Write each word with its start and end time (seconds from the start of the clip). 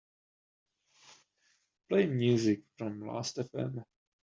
Play 1.87 2.07
music 2.07 2.63
from 2.75 3.01
Lastfm. 3.03 3.83